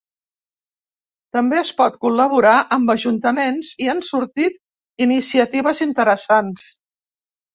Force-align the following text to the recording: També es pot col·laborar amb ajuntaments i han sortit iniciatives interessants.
També 1.35 1.57
es 1.63 1.69
pot 1.81 1.97
col·laborar 2.05 2.53
amb 2.77 2.93
ajuntaments 2.93 3.69
i 3.87 3.91
han 3.93 4.01
sortit 4.07 4.57
iniciatives 5.07 5.83
interessants. 5.87 6.65